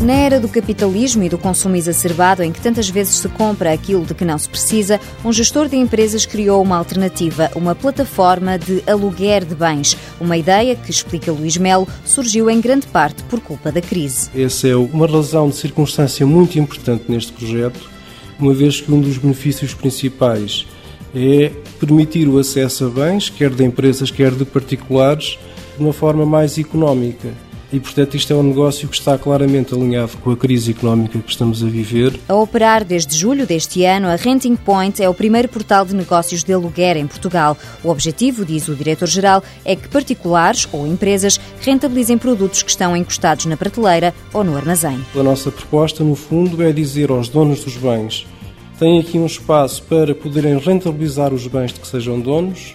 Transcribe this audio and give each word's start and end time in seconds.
Na 0.00 0.14
era 0.14 0.40
do 0.40 0.48
capitalismo 0.48 1.24
e 1.24 1.28
do 1.28 1.36
consumo 1.36 1.76
exacerbado, 1.76 2.42
em 2.42 2.50
que 2.50 2.60
tantas 2.60 2.88
vezes 2.88 3.16
se 3.16 3.28
compra 3.28 3.70
aquilo 3.70 4.06
de 4.06 4.14
que 4.14 4.24
não 4.24 4.38
se 4.38 4.48
precisa, 4.48 4.98
um 5.22 5.30
gestor 5.30 5.68
de 5.68 5.76
empresas 5.76 6.24
criou 6.24 6.62
uma 6.62 6.78
alternativa, 6.78 7.50
uma 7.54 7.74
plataforma 7.74 8.58
de 8.58 8.82
aluguer 8.86 9.44
de 9.44 9.54
bens. 9.54 9.94
Uma 10.18 10.38
ideia 10.38 10.74
que, 10.74 10.90
explica 10.90 11.30
Luís 11.30 11.58
Melo, 11.58 11.86
surgiu 12.02 12.48
em 12.48 12.62
grande 12.62 12.86
parte 12.86 13.22
por 13.24 13.40
culpa 13.40 13.70
da 13.70 13.82
crise. 13.82 14.30
Essa 14.34 14.68
é 14.68 14.74
uma 14.74 15.06
razão 15.06 15.50
de 15.50 15.56
circunstância 15.56 16.26
muito 16.26 16.58
importante 16.58 17.04
neste 17.06 17.32
projeto, 17.32 17.90
uma 18.38 18.54
vez 18.54 18.80
que 18.80 18.90
um 18.90 19.02
dos 19.02 19.18
benefícios 19.18 19.74
principais 19.74 20.66
é 21.14 21.52
permitir 21.78 22.26
o 22.26 22.38
acesso 22.38 22.86
a 22.86 22.88
bens, 22.88 23.28
quer 23.28 23.50
de 23.50 23.64
empresas, 23.64 24.10
quer 24.10 24.30
de 24.30 24.46
particulares, 24.46 25.38
de 25.76 25.84
uma 25.84 25.92
forma 25.92 26.24
mais 26.24 26.56
económica 26.56 27.28
e, 27.72 27.78
portanto, 27.78 28.16
isto 28.16 28.32
é 28.32 28.36
um 28.36 28.42
negócio 28.42 28.88
que 28.88 28.96
está 28.96 29.16
claramente 29.16 29.74
alinhado 29.74 30.16
com 30.18 30.30
a 30.30 30.36
crise 30.36 30.70
económica 30.70 31.18
que 31.18 31.30
estamos 31.30 31.62
a 31.62 31.66
viver. 31.66 32.18
A 32.28 32.34
operar 32.34 32.84
desde 32.84 33.16
julho 33.16 33.46
deste 33.46 33.84
ano, 33.84 34.08
a 34.08 34.16
Renting 34.16 34.56
Point 34.56 35.02
é 35.02 35.08
o 35.08 35.14
primeiro 35.14 35.48
portal 35.48 35.84
de 35.84 35.94
negócios 35.94 36.42
de 36.42 36.52
aluguer 36.52 36.96
em 36.96 37.06
Portugal. 37.06 37.56
O 37.84 37.88
objetivo, 37.88 38.44
diz 38.44 38.68
o 38.68 38.74
diretor-geral, 38.74 39.42
é 39.64 39.76
que 39.76 39.88
particulares 39.88 40.68
ou 40.72 40.86
empresas 40.86 41.40
rentabilizem 41.60 42.18
produtos 42.18 42.62
que 42.62 42.70
estão 42.70 42.96
encostados 42.96 43.46
na 43.46 43.56
prateleira 43.56 44.14
ou 44.32 44.42
no 44.42 44.56
armazém. 44.56 45.04
A 45.14 45.22
nossa 45.22 45.50
proposta, 45.50 46.02
no 46.02 46.14
fundo, 46.14 46.62
é 46.62 46.72
dizer 46.72 47.10
aos 47.10 47.28
donos 47.28 47.64
dos 47.64 47.76
bens 47.76 48.26
têm 48.80 48.98
aqui 48.98 49.18
um 49.18 49.26
espaço 49.26 49.82
para 49.82 50.14
poderem 50.14 50.56
rentabilizar 50.56 51.34
os 51.34 51.46
bens 51.46 51.70
de 51.70 51.80
que 51.80 51.86
sejam 51.86 52.18
donos. 52.18 52.74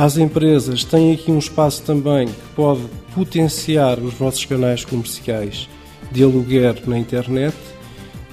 Às 0.00 0.16
empresas 0.16 0.84
têm 0.84 1.12
aqui 1.12 1.28
um 1.28 1.40
espaço 1.40 1.82
também 1.82 2.28
que 2.28 2.48
pode 2.54 2.82
potenciar 3.12 3.98
os 3.98 4.14
vossos 4.14 4.44
canais 4.44 4.84
comerciais 4.84 5.68
de 6.12 6.22
aluguer 6.22 6.80
na 6.86 6.96
internet 6.96 7.56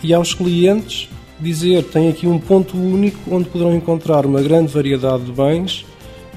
e 0.03 0.13
aos 0.13 0.35
clientes 0.35 1.09
dizer 1.39 1.83
tem 1.85 2.07
aqui 2.07 2.27
um 2.27 2.37
ponto 2.37 2.77
único 2.77 3.17
onde 3.33 3.49
poderão 3.49 3.75
encontrar 3.75 4.27
uma 4.27 4.43
grande 4.43 4.71
variedade 4.71 5.23
de 5.23 5.31
bens 5.31 5.83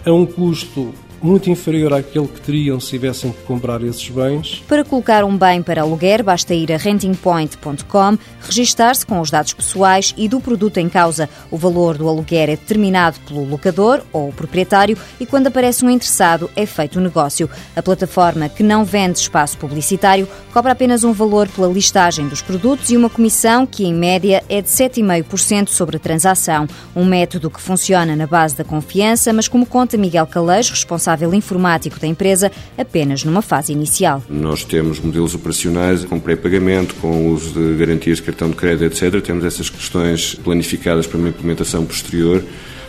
a 0.03 0.11
um 0.11 0.25
custo 0.25 0.95
muito 1.21 1.51
inferior 1.51 1.93
àquele 1.93 2.29
que 2.29 2.41
teriam 2.41 2.79
se 2.79 2.91
tivessem 2.91 3.33
que 3.33 3.43
comprar 3.43 3.83
esses 3.83 4.09
bens. 4.09 4.63
Para 4.69 4.85
colocar 4.85 5.25
um 5.25 5.37
bem 5.37 5.63
para 5.63 5.83
aluguer, 5.83 6.23
basta 6.23 6.55
ir 6.55 6.73
a 6.73 6.77
rentingpoint.com, 6.77 8.19
registar-se 8.41 9.05
com 9.05 9.21
os 9.21 9.31
dados 9.31 9.53
pessoais 9.53 10.15
e 10.17 10.29
do 10.29 10.41
produto 10.41 10.79
em 10.79 10.89
causa. 10.89 11.29
O 11.51 11.57
valor 11.57 11.99
do 11.99 12.09
aluguer 12.09 12.49
é 12.49 12.57
determinado 12.57 13.19
pelo 13.21 13.45
locador 13.45 14.03
ou 14.13 14.33
proprietário 14.33 14.97
e 15.19 15.27
quando 15.27 15.49
aparece 15.49 15.85
um 15.85 15.91
interessado 15.91 16.51
é 16.55 16.65
feito 16.65 16.99
o 16.99 17.03
negócio. 17.03 17.51
A 17.75 17.83
plataforma, 17.83 18.49
que 18.49 18.63
não 18.63 18.85
vende 18.85 19.19
espaço 19.19 19.59
publicitário, 19.59 20.29
cobra 20.53 20.73
apenas 20.73 21.05
um 21.05 21.13
valor 21.13 21.49
pela 21.49 21.69
listagem 21.69 22.29
dos 22.29 22.43
produtos 22.43 22.91
e 22.91 22.97
uma 22.97 23.11
comissão 23.11 23.67
que, 23.67 23.85
em 23.85 23.95
média, 23.95 24.43
é 24.49 24.61
de 24.63 24.69
7,5% 24.69 25.69
sobre 25.69 25.97
a 25.97 26.01
transação. 26.01 26.67
Um 26.95 27.05
método 27.05 27.51
que 27.51 27.61
funciona 27.61 28.15
na 28.15 28.27
base 28.27 28.57
da 28.57 28.65
confiança, 28.65 29.33
mas 29.33 29.49
como 29.49 29.67
conta 29.67 29.97
Miguel 29.97 30.27
Calais, 30.27 30.71
responsável 30.71 31.08
responsável 31.09 31.33
informático 31.33 31.99
da 31.99 32.07
empresa 32.07 32.53
apenas 32.77 33.25
numa 33.25 33.41
fase 33.41 33.73
inicial. 33.73 34.23
Nós 34.29 34.65
temos 34.65 35.01
modelos 35.01 35.35
operacionais 35.35 36.05
com 36.05 36.21
pré-pagamento, 36.21 36.95
com 36.97 37.33
uso 37.33 37.53
de 37.55 37.77
garantias 37.77 38.19
de 38.19 38.25
cartão 38.25 38.51
de 38.51 38.57
crédito, 38.57 38.85
etc. 38.85 39.23
Temos 39.23 39.45
essas 39.45 39.71
questões 39.71 40.35
planificadas 40.35 41.07
para 41.07 41.19
uma 41.19 41.31
implementação 41.31 41.87
posterior. 41.87 42.45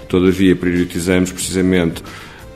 Todavia, 0.08 0.56
priorizamos 0.56 1.32
precisamente 1.32 2.04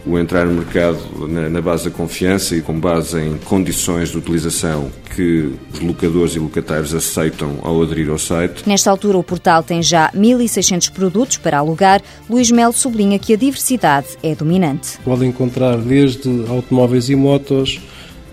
o 0.06 0.20
entrar 0.20 0.46
no 0.46 0.54
mercado 0.54 1.00
na, 1.28 1.50
na, 1.50 1.62
base 1.62 1.86
da 1.86 1.92
confiança 1.92 2.56
e 2.56 2.62
com 2.62 2.78
base 2.78 3.20
em 3.20 3.38
condições 3.38 4.10
de 4.10 4.18
utilização 4.18 4.92
que 5.16 5.54
os 5.74 5.80
locadores 5.80 6.36
e 6.36 6.40
locatários 6.40 6.94
aceitam 6.94 7.60
ao 7.62 7.82
aderir 7.82 8.10
ao 8.10 8.18
site. 8.18 8.68
Nesta 8.68 8.92
altura, 8.92 9.18
o 9.18 9.24
portal 9.24 9.64
tem 9.64 9.82
já 9.82 10.12
1.600 10.12 10.92
produtos 10.92 11.38
para 11.38 11.58
alugar. 11.58 12.02
Luís 12.30 12.52
Melo 12.52 12.74
sublinha 12.74 13.18
que 13.18 13.34
a 13.34 13.38
diversidade 13.38 14.08
é 14.22 14.36
dominante. 14.36 14.98
Podem 15.04 15.30
encontrar 15.30 15.78
desde 15.78 16.30
automóveis 16.50 17.10
e 17.10 17.16
motos, 17.16 17.80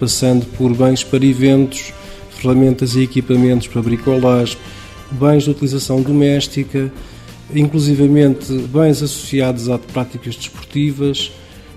passando 0.00 0.46
por 0.46 0.74
bens 0.74 1.04
para 1.04 1.24
eventos, 1.24 1.92
ferramentas 2.30 2.96
e 2.96 3.02
equipamentos 3.02 3.68
para 3.68 3.82
bricolagem, 3.82 4.58
bens 5.10 5.44
de 5.44 5.50
utilização 5.50 6.02
doméstica, 6.02 6.90
inclusivamente 7.54 8.52
bens 8.52 9.02
associados 9.02 9.68
a 9.68 9.78
práticas 9.78 10.36
desportivas, 10.36 11.30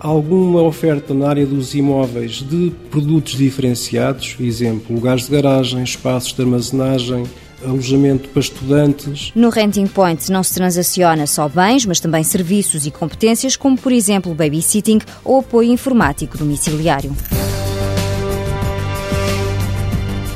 alguma 0.04 0.62
oferta 0.62 1.14
na 1.14 1.30
área 1.30 1.46
dos 1.46 1.74
imóveis 1.74 2.44
de 2.44 2.72
produtos 2.92 3.38
diferenciados, 3.38 4.36
exemplo, 4.40 4.94
lugares 4.94 5.26
de 5.26 5.32
garagem, 5.32 5.82
espaços 5.82 6.34
de 6.34 6.42
armazenagem, 6.42 7.24
alojamento 7.64 8.28
para 8.28 8.42
estudantes. 8.42 9.32
No 9.34 9.50
Renting 9.50 9.88
Point 9.88 10.30
não 10.30 10.44
se 10.44 10.54
transaciona 10.54 11.26
só 11.26 11.48
bens, 11.48 11.86
mas 11.86 12.02
também 12.02 12.24
serviços 12.24 12.86
e 12.86 12.92
competências, 12.92 13.56
como 13.56 13.78
por 13.78 13.94
exemplo 13.94 14.36
babysitting 14.36 15.00
ou 15.24 15.40
apoio 15.40 15.72
informático 15.72 16.38
domiciliário. 16.38 17.16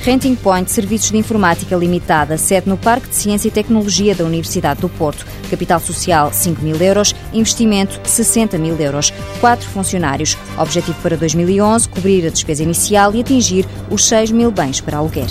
Renting 0.08 0.36
Point 0.38 0.72
Serviços 0.72 1.12
de 1.12 1.18
Informática 1.18 1.76
Limitada, 1.76 2.38
sede 2.38 2.70
no 2.70 2.78
Parque 2.78 3.10
de 3.10 3.16
Ciência 3.16 3.50
e 3.50 3.52
Tecnologia 3.52 4.16
da 4.16 4.24
Universidade 4.24 4.80
do 4.80 4.88
Porto. 4.88 5.26
Capital 5.50 5.82
social 5.82 6.32
5 6.32 6.62
mil 6.62 6.78
euros, 6.78 7.14
investimento 7.34 8.00
60 8.06 8.58
mil 8.58 8.78
euros. 8.78 9.12
Quatro 9.42 9.68
funcionários. 9.68 10.38
Objetivo 10.58 10.98
para 11.04 11.18
2011, 11.18 11.90
cobrir 11.90 12.26
a 12.26 12.30
despesa 12.30 12.64
inicial 12.64 13.14
e 13.14 13.20
atingir 13.20 13.66
os 13.92 14.06
6 14.06 14.32
mil 14.32 14.50
bens 14.50 14.80
para 14.80 14.96
aluguer. 14.96 15.28